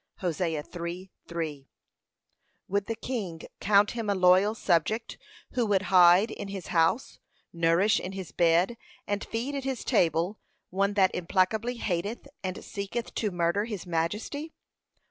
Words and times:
(Hosea 0.17 0.63
3:3) 0.63 1.67
Would 2.67 2.87
the 2.87 2.95
king 2.95 3.41
count 3.59 3.91
him 3.91 4.09
a 4.09 4.15
loyal 4.15 4.55
subject 4.55 5.19
who 5.51 5.63
would 5.67 5.83
hide 5.93 6.31
in 6.31 6.47
his 6.47 6.69
house, 6.73 7.19
nourish 7.53 7.99
in 7.99 8.13
his 8.13 8.31
bed, 8.31 8.77
and 9.05 9.23
feed 9.23 9.53
at 9.53 9.63
his 9.63 9.83
table, 9.83 10.39
one 10.71 10.95
that 10.95 11.13
implacably 11.13 11.75
hateth 11.77 12.27
and 12.43 12.65
seeketh 12.65 13.13
to 13.13 13.29
murder 13.29 13.65
his 13.65 13.85
majesty? 13.85 14.55